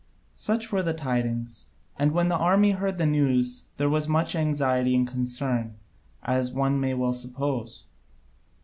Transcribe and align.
Such 0.33 0.71
were 0.71 0.81
the 0.81 0.95
tidings, 0.95 1.67
and 1.95 2.11
when 2.11 2.27
the 2.27 2.35
army 2.35 2.71
heard 2.71 2.97
the 2.97 3.05
news 3.05 3.65
there 3.77 3.87
was 3.87 4.07
much 4.07 4.35
anxiety 4.35 4.95
and 4.95 5.07
concern, 5.07 5.75
as 6.23 6.51
one 6.51 6.79
may 6.79 6.95
well 6.95 7.13
suppose. 7.13 7.85